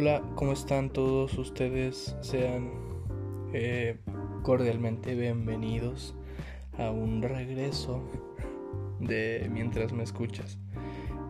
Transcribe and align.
Hola, 0.00 0.22
¿cómo 0.34 0.52
están 0.52 0.88
todos 0.88 1.36
ustedes? 1.36 2.16
Sean 2.22 2.70
eh, 3.52 3.98
cordialmente 4.42 5.14
bienvenidos 5.14 6.14
a 6.78 6.90
un 6.90 7.20
regreso 7.20 8.00
de 8.98 9.46
mientras 9.52 9.92
me 9.92 10.02
escuchas. 10.02 10.58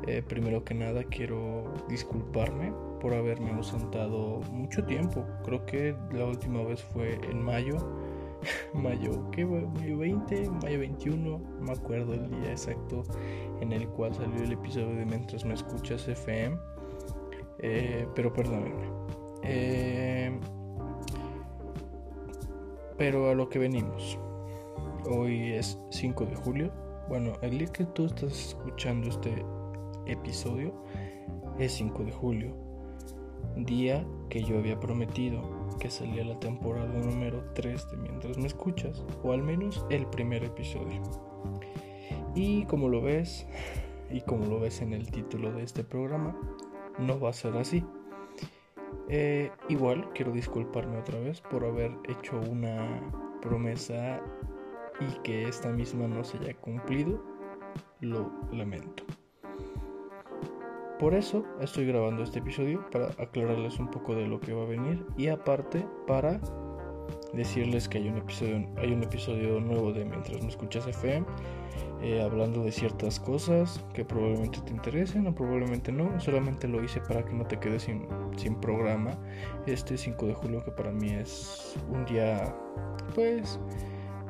Eh, 0.06 0.22
primero 0.22 0.62
que 0.62 0.74
nada 0.74 1.02
quiero 1.02 1.64
disculparme 1.88 2.72
por 3.00 3.12
haberme 3.12 3.50
ausentado 3.50 4.40
mucho 4.52 4.84
tiempo. 4.84 5.26
Creo 5.44 5.66
que 5.66 5.96
la 6.12 6.26
última 6.26 6.62
vez 6.62 6.80
fue 6.80 7.18
en 7.28 7.42
mayo. 7.42 7.74
mayo, 8.72 9.28
¿qué? 9.32 9.44
Mayo 9.44 9.98
20, 9.98 10.48
mayo 10.62 10.78
21, 10.78 11.16
no 11.16 11.60
me 11.60 11.72
acuerdo 11.72 12.14
el 12.14 12.30
día 12.30 12.52
exacto 12.52 13.02
en 13.60 13.72
el 13.72 13.88
cual 13.88 14.14
salió 14.14 14.44
el 14.44 14.52
episodio 14.52 14.94
de 14.94 15.06
Mientras 15.06 15.44
me 15.44 15.54
escuchas 15.54 16.06
FM. 16.06 16.56
Eh, 17.62 18.06
pero 18.14 18.32
perdónenme. 18.32 18.86
Eh, 19.42 20.38
pero 22.96 23.30
a 23.30 23.34
lo 23.34 23.48
que 23.48 23.58
venimos. 23.58 24.18
Hoy 25.10 25.52
es 25.52 25.78
5 25.90 26.26
de 26.26 26.36
julio. 26.36 26.72
Bueno, 27.08 27.32
el 27.42 27.58
día 27.58 27.68
que 27.68 27.84
tú 27.84 28.06
estás 28.06 28.48
escuchando 28.48 29.08
este 29.08 29.44
episodio 30.06 30.72
es 31.58 31.72
5 31.72 32.04
de 32.04 32.12
julio. 32.12 32.54
Día 33.56 34.06
que 34.28 34.42
yo 34.42 34.58
había 34.58 34.78
prometido 34.78 35.42
que 35.78 35.90
salía 35.90 36.24
la 36.24 36.38
temporada 36.38 36.92
número 37.00 37.42
3 37.54 37.90
de 37.90 37.96
Mientras 37.96 38.38
me 38.38 38.46
escuchas. 38.46 39.04
O 39.22 39.32
al 39.32 39.42
menos 39.42 39.84
el 39.90 40.06
primer 40.06 40.44
episodio. 40.44 41.02
Y 42.34 42.64
como 42.66 42.88
lo 42.88 43.02
ves, 43.02 43.46
y 44.10 44.20
como 44.20 44.46
lo 44.46 44.60
ves 44.60 44.82
en 44.82 44.92
el 44.92 45.10
título 45.10 45.52
de 45.52 45.62
este 45.62 45.84
programa, 45.84 46.36
no 47.00 47.18
va 47.18 47.30
a 47.30 47.32
ser 47.32 47.56
así. 47.56 47.84
Eh, 49.08 49.50
igual 49.68 50.08
quiero 50.14 50.32
disculparme 50.32 50.98
otra 50.98 51.18
vez 51.18 51.40
por 51.40 51.64
haber 51.64 51.92
hecho 52.08 52.38
una 52.48 53.00
promesa 53.42 54.20
y 55.00 55.20
que 55.22 55.48
esta 55.48 55.70
misma 55.70 56.06
no 56.06 56.22
se 56.22 56.38
haya 56.38 56.54
cumplido. 56.54 57.22
Lo 58.00 58.30
lamento. 58.52 59.04
Por 60.98 61.14
eso 61.14 61.44
estoy 61.60 61.86
grabando 61.86 62.22
este 62.22 62.40
episodio 62.40 62.84
para 62.90 63.06
aclararles 63.18 63.78
un 63.78 63.90
poco 63.90 64.14
de 64.14 64.26
lo 64.26 64.38
que 64.38 64.52
va 64.52 64.64
a 64.64 64.66
venir 64.66 65.04
y 65.16 65.28
aparte 65.28 65.86
para 66.06 66.40
decirles 67.32 67.88
que 67.88 67.98
hay 67.98 68.08
un 68.08 68.16
episodio, 68.18 68.66
hay 68.78 68.92
un 68.92 69.02
episodio 69.02 69.60
nuevo 69.60 69.92
de 69.92 70.04
Mientras 70.04 70.42
me 70.42 70.48
escuchas 70.48 70.86
FM 70.86 71.26
eh, 72.02 72.22
hablando 72.22 72.64
de 72.64 72.72
ciertas 72.72 73.20
cosas 73.20 73.84
que 73.92 74.06
probablemente 74.06 74.58
te 74.62 74.70
interesen 74.70 75.26
o 75.26 75.34
probablemente 75.34 75.92
no. 75.92 76.18
Solamente 76.18 76.66
lo 76.66 76.82
hice 76.82 77.00
para 77.00 77.22
que 77.22 77.34
no 77.34 77.44
te 77.44 77.58
quedes 77.58 77.82
sin, 77.82 78.06
sin 78.36 78.54
programa. 78.54 79.18
Este 79.66 79.98
5 79.98 80.26
de 80.26 80.34
julio 80.34 80.64
que 80.64 80.70
para 80.70 80.92
mí 80.92 81.10
es 81.10 81.76
un 81.90 82.06
día 82.06 82.54
pues 83.14 83.60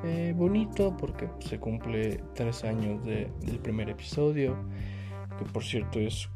eh, 0.03 0.35
bonito 0.37 0.97
porque 0.97 1.29
se 1.39 1.61
cumple 1.61 2.20
tres 2.35 2.64
años 2.64 3.05
de, 3.05 3.31
del 3.42 3.61
primer 3.61 3.89
episodio. 3.89 4.57
Que 5.39 5.45
por 5.45 5.62
cierto 5.62 6.01
es, 6.01 6.29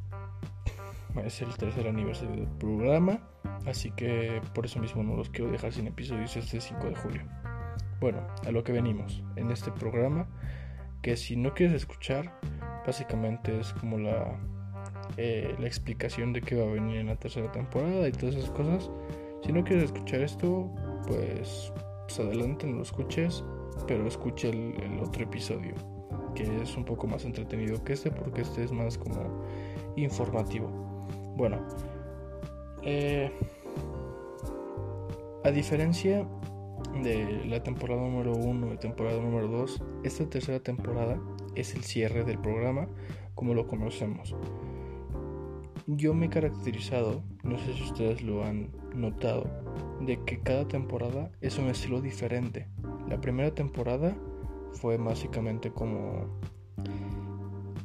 es 1.24 1.42
el 1.42 1.52
tercer 1.56 1.88
aniversario 1.88 2.36
del 2.36 2.48
programa. 2.58 3.18
Así 3.66 3.90
que 3.92 4.40
por 4.54 4.66
eso 4.66 4.78
mismo 4.78 5.02
no 5.02 5.16
los 5.16 5.30
quiero 5.30 5.50
dejar 5.50 5.72
sin 5.72 5.86
episodios 5.86 6.36
este 6.36 6.60
5 6.60 6.86
de 6.88 6.94
julio. 6.96 7.22
Bueno, 8.00 8.26
a 8.46 8.50
lo 8.50 8.62
que 8.62 8.72
venimos. 8.72 9.22
En 9.36 9.50
este 9.50 9.72
programa 9.72 10.26
que 11.04 11.16
si 11.16 11.36
no 11.36 11.52
quieres 11.52 11.76
escuchar, 11.76 12.38
básicamente 12.86 13.60
es 13.60 13.74
como 13.74 13.98
la, 13.98 14.38
eh, 15.18 15.54
la 15.58 15.66
explicación 15.66 16.32
de 16.32 16.40
qué 16.40 16.56
va 16.56 16.64
a 16.64 16.72
venir 16.72 16.96
en 16.96 17.08
la 17.08 17.16
tercera 17.16 17.52
temporada 17.52 18.08
y 18.08 18.12
todas 18.12 18.34
esas 18.34 18.50
cosas. 18.50 18.90
Si 19.44 19.52
no 19.52 19.62
quieres 19.64 19.84
escuchar 19.84 20.22
esto, 20.22 20.70
pues, 21.06 21.72
pues 22.06 22.20
adelante, 22.20 22.66
no 22.66 22.76
lo 22.76 22.82
escuches, 22.82 23.44
pero 23.86 24.06
escuche 24.06 24.48
el, 24.48 24.98
otro 24.98 25.24
episodio, 25.24 25.74
que 26.34 26.44
es 26.62 26.74
un 26.74 26.86
poco 26.86 27.06
más 27.06 27.26
entretenido 27.26 27.82
que 27.84 27.92
este, 27.92 28.10
porque 28.10 28.40
este 28.40 28.64
es 28.64 28.72
más 28.72 28.96
como 28.96 29.44
informativo. 29.96 30.68
Bueno, 31.36 31.66
eh, 32.82 33.30
a 35.44 35.50
diferencia 35.50 36.26
de 37.02 37.44
la 37.44 37.62
temporada 37.62 38.00
número 38.00 38.34
1 38.34 38.72
y 38.72 38.76
temporada 38.78 39.20
número 39.20 39.46
2, 39.48 39.82
esta 40.02 40.28
tercera 40.28 40.58
temporada 40.58 41.20
es 41.54 41.74
el 41.74 41.84
cierre 41.84 42.24
del 42.24 42.38
programa 42.38 42.88
como 43.34 43.52
lo 43.52 43.66
conocemos. 43.66 44.34
Yo 45.86 46.14
me 46.14 46.26
he 46.26 46.28
caracterizado, 46.30 47.22
no 47.42 47.58
sé 47.58 47.74
si 47.74 47.82
ustedes 47.82 48.22
lo 48.22 48.42
han 48.42 48.70
notado, 48.94 49.44
de 50.00 50.18
que 50.24 50.40
cada 50.40 50.66
temporada 50.66 51.30
es 51.42 51.58
un 51.58 51.66
estilo 51.66 52.00
diferente. 52.00 52.68
La 53.06 53.20
primera 53.20 53.54
temporada 53.54 54.16
fue 54.72 54.96
básicamente 54.96 55.70
como 55.70 56.38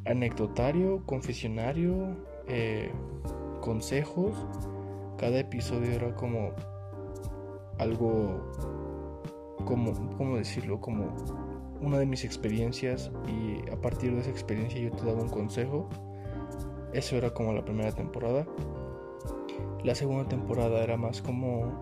anecdotario, 0.05 1.05
confesionario, 1.05 2.15
eh, 2.47 2.89
consejos. 3.59 4.33
Cada 5.17 5.39
episodio 5.39 5.91
era 5.91 6.15
como 6.15 6.53
algo 7.79 8.51
como, 9.65 9.93
¿cómo 10.17 10.37
decirlo? 10.37 10.79
Como 10.79 11.15
una 11.81 11.97
de 11.97 12.05
mis 12.05 12.25
experiencias 12.25 13.11
y 13.27 13.69
a 13.71 13.81
partir 13.81 14.13
de 14.13 14.21
esa 14.21 14.29
experiencia 14.29 14.79
yo 14.79 14.91
te 14.91 15.05
daba 15.05 15.21
un 15.21 15.29
consejo. 15.29 15.89
Eso 16.93 17.15
era 17.15 17.33
como 17.33 17.53
la 17.53 17.63
primera 17.63 17.91
temporada. 17.91 18.45
La 19.83 19.95
segunda 19.95 20.27
temporada 20.27 20.83
era 20.83 20.97
más 20.97 21.21
como 21.21 21.81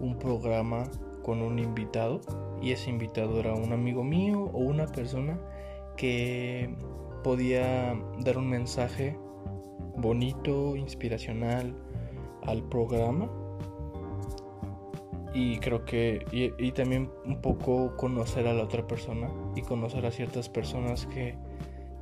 un 0.00 0.18
programa 0.18 0.84
con 1.22 1.42
un 1.42 1.58
invitado 1.58 2.20
y 2.60 2.72
ese 2.72 2.90
invitado 2.90 3.40
era 3.40 3.54
un 3.54 3.72
amigo 3.72 4.04
mío 4.04 4.50
o 4.52 4.58
una 4.58 4.86
persona 4.86 5.38
que 5.96 6.74
podía 7.24 7.98
dar 8.20 8.38
un 8.38 8.48
mensaje 8.48 9.18
bonito, 9.96 10.76
inspiracional 10.76 11.74
al 12.42 12.62
programa 12.68 13.28
y 15.38 15.58
creo 15.60 15.84
que 15.84 16.26
y, 16.32 16.72
también 16.72 17.12
un 17.24 17.40
poco 17.40 17.96
conocer 17.96 18.48
a 18.48 18.54
la 18.54 18.64
otra 18.64 18.84
persona 18.84 19.30
y 19.54 19.62
conocer 19.62 20.04
a 20.04 20.10
ciertas 20.10 20.48
personas 20.48 21.06
que, 21.06 21.36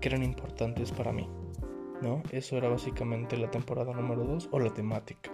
que 0.00 0.08
eran 0.08 0.22
importantes 0.22 0.90
para 0.90 1.12
mí 1.12 1.28
no 2.00 2.22
eso 2.32 2.56
era 2.56 2.70
básicamente 2.70 3.36
la 3.36 3.50
temporada 3.50 3.92
número 3.92 4.24
2 4.24 4.48
o 4.52 4.58
la 4.58 4.72
temática. 4.72 5.30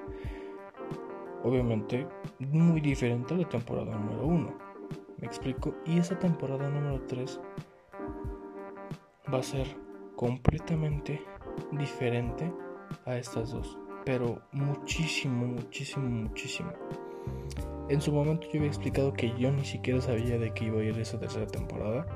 Obviamente 1.45 2.09
muy 2.41 2.81
diferente 2.81 3.35
a 3.35 3.37
la 3.37 3.49
temporada 3.49 3.97
número 3.97 4.27
1 4.27 4.59
me 5.19 5.27
explico 5.27 5.77
y 5.87 5.99
esa 5.99 6.19
temporada 6.19 6.69
número 6.69 7.03
3 7.03 7.41
va 9.33 9.39
a 9.39 9.43
ser 9.45 9.77
completamente 10.17 11.23
diferente 11.71 12.53
a 13.07 13.17
estas 13.17 13.53
dos 13.53 13.79
pero 14.05 14.43
muchísimo 14.51 15.47
muchísimo 15.47 16.09
muchísimo 16.09 16.73
en 17.89 18.01
su 18.01 18.13
momento 18.13 18.47
yo 18.53 18.61
había 18.61 18.69
explicado 18.69 19.13
que 19.13 19.35
yo 19.39 19.51
ni 19.51 19.65
siquiera 19.65 20.01
sabía 20.01 20.39
de 20.39 20.53
qué 20.53 20.67
iba 20.67 20.81
a 20.81 20.85
ir 20.85 20.99
esa 20.99 21.19
tercera 21.19 21.47
temporada. 21.47 22.07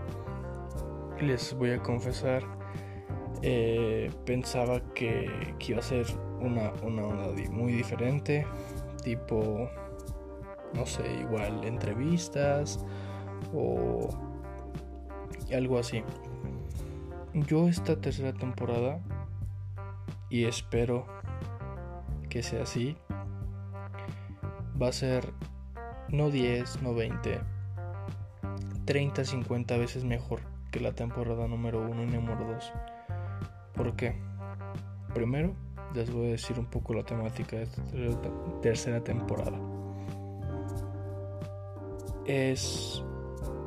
Les 1.20 1.54
voy 1.54 1.70
a 1.70 1.82
confesar, 1.82 2.42
eh, 3.42 4.10
pensaba 4.24 4.80
que, 4.94 5.30
iba 5.66 5.78
a 5.78 5.82
ser 5.82 6.06
una, 6.40 6.72
una 6.82 7.04
onda 7.04 7.28
muy 7.50 7.72
diferente, 7.72 8.46
tipo, 9.02 9.68
no 10.74 10.86
sé, 10.86 11.02
igual 11.20 11.64
entrevistas 11.64 12.84
o 13.54 14.08
algo 15.54 15.78
así. 15.78 16.02
Yo 17.34 17.68
esta 17.68 18.00
tercera 18.00 18.32
temporada, 18.32 19.00
y 20.30 20.44
espero 20.44 21.06
que 22.28 22.42
sea 22.42 22.62
así, 22.62 22.96
va 24.80 24.88
a 24.88 24.92
ser 24.92 25.32
no 26.08 26.30
10, 26.30 26.82
no 26.82 26.94
20, 26.94 27.40
30, 28.84 29.24
50 29.24 29.76
veces 29.76 30.04
mejor 30.04 30.40
que 30.70 30.80
la 30.80 30.92
temporada 30.92 31.48
número 31.48 31.80
1 31.82 32.04
y 32.04 32.06
número 32.06 32.46
2. 32.46 32.72
¿Por 33.74 33.96
qué? 33.96 34.16
Primero, 35.14 35.54
les 35.94 36.10
voy 36.10 36.28
a 36.28 36.30
decir 36.32 36.58
un 36.58 36.66
poco 36.66 36.94
la 36.94 37.04
temática 37.04 37.56
de 37.56 37.62
esta 37.62 38.30
tercera 38.60 39.02
temporada. 39.02 39.58
Es 42.26 43.02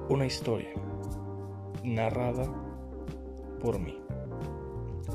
una 0.10 0.26
historia 0.26 0.70
narrada 1.84 2.46
por 3.60 3.80
mí. 3.80 4.00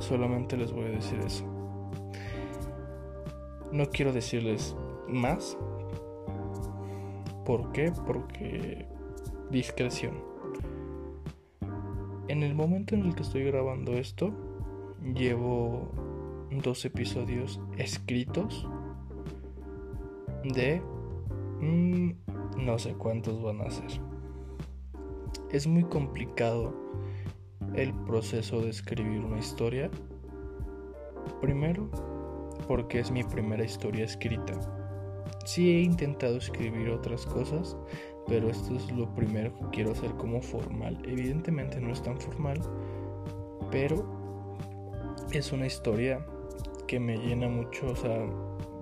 Solamente 0.01 0.57
les 0.57 0.73
voy 0.73 0.87
a 0.87 0.91
decir 0.91 1.19
eso. 1.21 1.45
No 3.73 3.87
quiero 3.91 4.13
decirles 4.13 4.77
más 5.09 5.57
¿Por 7.45 7.73
qué? 7.73 7.93
Porque 8.07 8.87
discreción. 9.51 10.15
En 12.29 12.43
el 12.43 12.55
momento 12.55 12.95
en 12.95 13.03
el 13.03 13.15
que 13.15 13.23
estoy 13.23 13.45
grabando 13.45 13.93
esto, 13.93 14.33
llevo 15.15 15.91
dos 16.51 16.85
episodios 16.85 17.61
escritos 17.77 18.67
de 20.45 20.81
mm, 21.61 22.11
no 22.65 22.79
sé 22.79 22.95
cuántos 22.95 23.43
van 23.43 23.61
a 23.61 23.71
ser. 23.71 24.01
Es 25.51 25.67
muy 25.67 25.85
complicado 25.85 26.75
el 27.75 27.93
proceso 27.93 28.61
de 28.61 28.71
escribir 28.71 29.21
una 29.21 29.39
historia. 29.39 29.91
Primero, 31.41 31.91
porque 32.67 33.01
es 33.01 33.11
mi 33.11 33.23
primera 33.23 33.65
historia 33.65 34.05
escrita. 34.05 34.84
Sí 35.45 35.71
he 35.71 35.81
intentado 35.81 36.37
escribir 36.37 36.91
otras 36.91 37.27
cosas, 37.27 37.77
pero 38.27 38.49
esto 38.49 38.75
es 38.75 38.91
lo 38.93 39.13
primero 39.15 39.55
que 39.55 39.65
quiero 39.71 39.93
hacer 39.93 40.11
como 40.13 40.41
formal. 40.41 40.99
Evidentemente 41.05 41.81
no 41.81 41.93
es 41.93 42.03
tan 42.03 42.19
formal, 42.19 42.61
pero 43.71 44.05
es 45.33 45.53
una 45.53 45.67
historia 45.67 46.25
que 46.87 46.99
me 47.01 47.17
llena 47.17 47.49
mucho, 47.49 47.89
o 47.89 47.97
sea, 47.97 48.27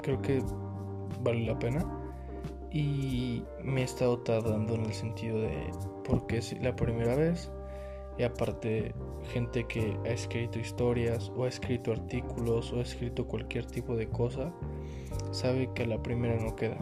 creo 0.02 0.20
que 0.22 0.43
vale 1.22 1.46
la 1.46 1.58
pena. 1.58 1.99
Y 2.70 3.44
me 3.62 3.82
he 3.82 3.84
estado 3.84 4.19
tardando 4.20 4.75
en 4.75 4.87
el 4.87 4.94
sentido 4.94 5.40
de 5.40 5.70
porque 6.04 6.38
es 6.38 6.58
la 6.62 6.75
primera 6.75 7.14
vez. 7.16 7.50
Y 8.19 8.22
aparte, 8.25 8.94
gente 9.25 9.66
que 9.66 9.96
ha 10.04 10.10
escrito 10.10 10.58
historias 10.58 11.31
o 11.37 11.44
ha 11.44 11.49
escrito 11.49 11.93
artículos 11.93 12.72
o 12.72 12.78
ha 12.78 12.82
escrito 12.82 13.26
cualquier 13.26 13.66
tipo 13.66 13.96
de 13.96 14.08
cosa, 14.08 14.52
sabe 15.31 15.70
que 15.75 15.85
a 15.85 15.87
la 15.87 16.03
primera 16.03 16.37
no 16.43 16.55
queda. 16.56 16.79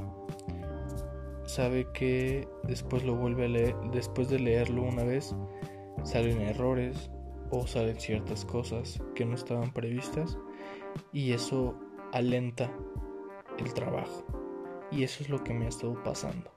Sabe 1.45 1.89
que 1.93 2.49
después 2.63 3.05
lo 3.05 3.17
vuelve 3.17 3.47
a 3.47 3.49
leer, 3.49 3.77
después 3.93 4.29
de 4.29 4.39
leerlo 4.39 4.83
una 4.83 5.05
vez, 5.05 5.35
salen 6.05 6.41
errores 6.41 7.11
o 7.51 7.67
salen 7.67 7.99
ciertas 7.99 8.45
cosas 8.45 9.03
que 9.15 9.25
no 9.25 9.35
estaban 9.35 9.73
previstas 9.73 10.39
y 11.13 11.33
eso 11.33 11.75
alenta 12.13 12.71
el 13.59 13.73
trabajo. 13.75 14.25
Y 14.91 15.05
eso 15.05 15.23
es 15.23 15.29
lo 15.29 15.43
que 15.43 15.55
me 15.55 15.67
ha 15.67 15.69
estado 15.69 16.01
pasando. 16.03 16.51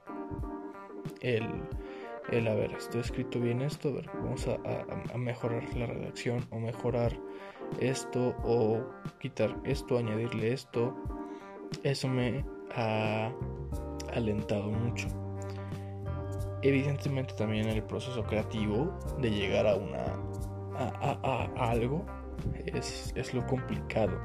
El, 1.21 1.47
el 2.31 2.47
a 2.47 2.55
ver, 2.55 2.73
estoy 2.73 3.01
escrito 3.01 3.39
bien 3.39 3.61
esto, 3.61 3.89
a 3.89 3.93
ver, 3.93 4.09
vamos 4.13 4.47
a, 4.47 5.17
mejorar 5.17 5.63
la 5.75 5.85
redacción 5.85 6.45
o 6.51 6.59
mejorar 6.59 7.17
esto 7.79 8.35
o 8.43 8.81
quitar 9.19 9.55
esto, 9.63 9.97
añadirle 9.97 10.53
esto. 10.53 10.95
Eso 11.81 12.07
me 12.07 12.45
ha 12.75 13.31
alentado 14.13 14.69
mucho. 14.69 15.07
Evidentemente 16.61 17.33
también 17.33 17.67
el 17.67 17.83
proceso 17.83 18.23
creativo 18.23 18.97
de 19.19 19.31
llegar 19.31 19.67
a 19.67 19.75
una 19.75 20.05
a, 20.75 21.47
a 21.55 21.69
algo 21.69 22.05
es, 22.65 23.13
es 23.15 23.33
lo 23.33 23.45
complicado. 23.47 24.19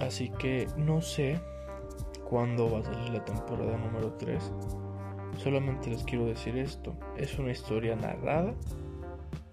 Así 0.00 0.30
que 0.30 0.66
no 0.76 1.00
sé 1.00 1.40
cuándo 2.28 2.70
va 2.70 2.80
a 2.80 2.84
salir 2.84 3.10
la 3.10 3.24
temporada 3.24 3.76
número 3.76 4.12
3. 4.14 4.52
Solamente 5.36 5.90
les 5.90 6.02
quiero 6.04 6.26
decir 6.26 6.56
esto. 6.56 6.94
Es 7.16 7.38
una 7.38 7.52
historia 7.52 7.96
narrada. 7.96 8.54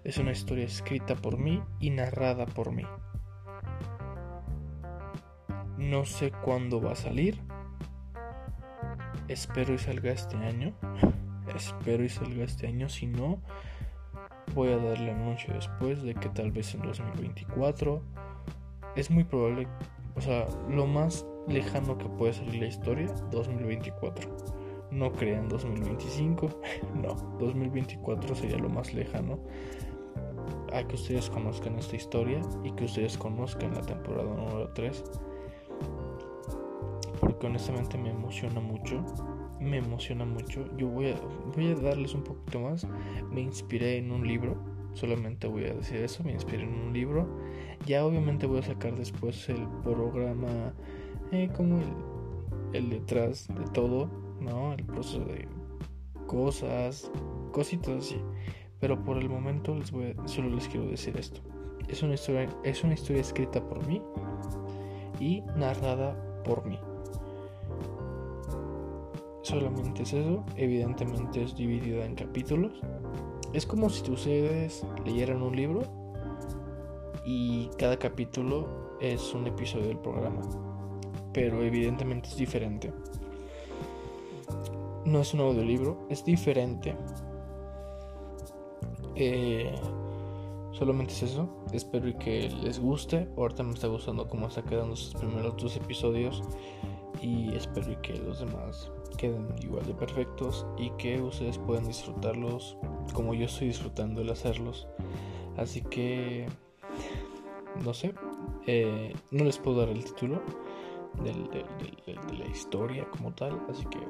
Es 0.04 0.18
una 0.18 0.32
historia 0.32 0.64
escrita 0.64 1.14
por 1.14 1.38
mí 1.38 1.62
y 1.78 1.90
narrada 1.90 2.46
por 2.46 2.72
mí. 2.72 2.84
No 5.82 6.04
sé 6.04 6.30
cuándo 6.30 6.80
va 6.80 6.92
a 6.92 6.96
salir. 6.96 7.40
Espero 9.26 9.74
y 9.74 9.78
salga 9.78 10.12
este 10.12 10.36
año. 10.36 10.72
Espero 11.56 12.04
y 12.04 12.08
salga 12.08 12.44
este 12.44 12.68
año. 12.68 12.88
Si 12.88 13.06
no, 13.06 13.40
voy 14.54 14.68
a 14.68 14.78
darle 14.78 15.10
anuncio 15.10 15.52
después 15.52 16.00
de 16.02 16.14
que 16.14 16.28
tal 16.28 16.52
vez 16.52 16.72
en 16.74 16.82
2024 16.82 18.00
es 18.94 19.10
muy 19.10 19.24
probable, 19.24 19.66
o 20.14 20.20
sea, 20.20 20.46
lo 20.68 20.86
más 20.86 21.26
lejano 21.48 21.98
que 21.98 22.08
puede 22.10 22.34
salir 22.34 22.60
la 22.60 22.66
historia, 22.66 23.08
2024. 23.32 24.30
No 24.92 25.10
crean 25.12 25.48
2025, 25.48 26.60
no, 26.94 27.14
2024 27.40 28.36
sería 28.36 28.58
lo 28.58 28.68
más 28.68 28.94
lejano 28.94 29.40
a 30.72 30.86
que 30.86 30.94
ustedes 30.94 31.28
conozcan 31.28 31.76
esta 31.78 31.96
historia 31.96 32.40
y 32.62 32.70
que 32.72 32.84
ustedes 32.84 33.18
conozcan 33.18 33.74
la 33.74 33.82
temporada 33.82 34.32
número 34.32 34.68
3. 34.74 35.02
Honestamente 37.46 37.98
me 37.98 38.10
emociona 38.10 38.60
mucho 38.60 39.04
me 39.62 39.78
emociona 39.78 40.24
mucho. 40.24 40.64
Yo 40.76 40.88
voy 40.88 41.10
a, 41.10 41.20
voy 41.54 41.68
a 41.68 41.74
darles 41.76 42.14
un 42.14 42.24
poquito 42.24 42.60
más. 42.60 42.86
Me 43.30 43.40
inspiré 43.40 43.98
en 43.98 44.10
un 44.10 44.26
libro. 44.26 44.56
Solamente 44.94 45.46
voy 45.46 45.64
a 45.66 45.74
decir 45.74 45.98
eso. 45.98 46.22
Me 46.24 46.32
inspiré 46.32 46.64
en 46.64 46.74
un 46.74 46.92
libro. 46.92 47.26
Ya 47.86 48.04
obviamente 48.04 48.46
voy 48.46 48.58
a 48.58 48.62
sacar 48.62 48.94
después 48.96 49.48
el 49.48 49.66
programa 49.82 50.74
eh, 51.30 51.48
como 51.56 51.78
el, 51.78 52.74
el 52.74 52.90
detrás 52.90 53.48
de 53.48 53.64
todo. 53.72 54.10
¿No? 54.40 54.72
El 54.72 54.84
proceso 54.84 55.24
de 55.24 55.48
cosas. 56.26 57.10
Cositas 57.52 57.96
así. 57.98 58.20
Pero 58.80 59.02
por 59.04 59.16
el 59.16 59.28
momento 59.28 59.74
les 59.76 59.92
voy 59.92 60.16
solo 60.24 60.50
les 60.50 60.66
quiero 60.66 60.86
decir 60.86 61.16
esto. 61.16 61.40
Es 61.88 62.02
una 62.02 62.14
historia, 62.14 62.48
es 62.64 62.82
una 62.82 62.94
historia 62.94 63.20
escrita 63.20 63.64
por 63.68 63.86
mí 63.86 64.02
y 65.20 65.42
narrada 65.56 66.16
por 66.42 66.64
mí 66.66 66.78
solamente 69.42 70.02
es 70.02 70.12
eso, 70.12 70.44
evidentemente 70.56 71.42
es 71.42 71.54
dividida 71.56 72.04
en 72.04 72.14
capítulos. 72.14 72.72
Es 73.52 73.66
como 73.66 73.90
si 73.90 74.10
ustedes 74.10 74.86
leyeran 75.04 75.42
un 75.42 75.54
libro 75.54 75.82
y 77.24 77.68
cada 77.78 77.98
capítulo 77.98 78.96
es 79.00 79.34
un 79.34 79.46
episodio 79.46 79.88
del 79.88 79.98
programa, 79.98 80.40
pero 81.32 81.62
evidentemente 81.62 82.28
es 82.28 82.36
diferente. 82.36 82.92
No 85.04 85.20
es 85.20 85.34
un 85.34 85.40
audiolibro, 85.40 86.06
es 86.08 86.24
diferente. 86.24 86.94
Eh, 89.16 89.74
solamente 90.72 91.12
es 91.12 91.24
eso. 91.24 91.48
Espero 91.72 92.16
que 92.18 92.48
les 92.62 92.78
guste. 92.78 93.28
Ahorita 93.36 93.62
me 93.62 93.74
está 93.74 93.88
gustando 93.88 94.28
cómo 94.28 94.46
está 94.46 94.62
quedando 94.62 94.96
sus 94.96 95.14
primeros 95.14 95.56
dos 95.56 95.76
episodios. 95.76 96.42
Y 97.22 97.54
espero 97.54 98.02
que 98.02 98.14
los 98.16 98.40
demás 98.40 98.90
queden 99.16 99.54
igual 99.62 99.86
de 99.86 99.94
perfectos 99.94 100.66
y 100.76 100.90
que 100.98 101.22
ustedes 101.22 101.56
puedan 101.56 101.86
disfrutarlos 101.86 102.76
como 103.14 103.32
yo 103.32 103.46
estoy 103.46 103.68
disfrutando 103.68 104.22
el 104.22 104.30
hacerlos. 104.30 104.88
Así 105.56 105.82
que, 105.82 106.48
no 107.84 107.94
sé, 107.94 108.12
eh, 108.66 109.14
no 109.30 109.44
les 109.44 109.58
puedo 109.58 109.78
dar 109.80 109.90
el 109.90 110.04
título 110.04 110.42
de 111.22 112.34
la 112.36 112.46
historia 112.46 113.06
como 113.10 113.32
tal, 113.32 113.60
así 113.70 113.84
que 113.86 114.00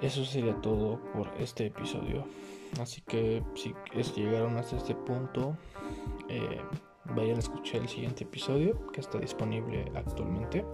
eso 0.00 0.24
sería 0.24 0.54
todo 0.60 1.00
por 1.12 1.28
este 1.38 1.66
episodio. 1.66 2.24
Así 2.80 3.00
que 3.02 3.42
si 3.54 3.74
llegaron 4.20 4.56
hasta 4.58 4.76
este 4.76 4.94
punto, 4.94 5.56
eh, 6.28 6.60
vayan 7.10 7.36
a 7.36 7.40
escuchar 7.40 7.82
el 7.82 7.88
siguiente 7.88 8.24
episodio 8.24 8.86
que 8.88 9.00
está 9.00 9.18
disponible 9.18 9.90
actualmente. 9.94 10.64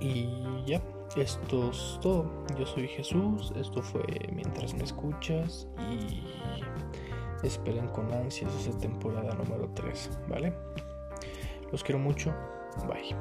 Y 0.00 0.64
ya, 0.66 0.80
esto 1.16 1.70
es 1.70 1.98
todo. 2.02 2.30
Yo 2.58 2.66
soy 2.66 2.88
Jesús, 2.88 3.52
esto 3.56 3.82
fue 3.82 4.04
Mientras 4.32 4.74
me 4.74 4.84
escuchas 4.84 5.66
y 5.90 6.22
esperen 7.46 7.88
con 7.88 8.12
ansias 8.12 8.52
esa 8.54 8.76
temporada 8.78 9.34
número 9.34 9.68
3, 9.74 10.10
¿vale? 10.28 10.52
Los 11.70 11.82
quiero 11.82 11.98
mucho, 11.98 12.32
bye. 12.86 13.14